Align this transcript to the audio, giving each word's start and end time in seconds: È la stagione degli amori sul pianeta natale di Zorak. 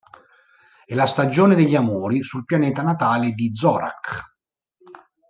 È 0.83 0.95
la 0.95 1.05
stagione 1.05 1.53
degli 1.53 1.75
amori 1.75 2.23
sul 2.23 2.43
pianeta 2.43 2.81
natale 2.81 3.33
di 3.33 3.53
Zorak. 3.53 4.33